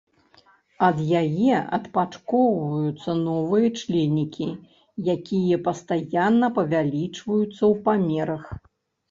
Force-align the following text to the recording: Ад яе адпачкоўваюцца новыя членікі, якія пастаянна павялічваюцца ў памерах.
Ад 0.85 1.01
яе 1.23 1.57
адпачкоўваюцца 1.77 3.15
новыя 3.27 3.67
членікі, 3.83 4.47
якія 5.15 5.61
пастаянна 5.69 6.47
павялічваюцца 6.59 7.55
ў 7.55 7.73
памерах. 7.87 8.43